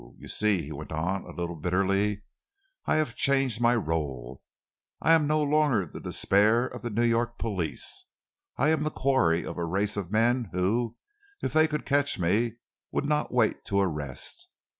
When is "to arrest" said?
13.65-14.49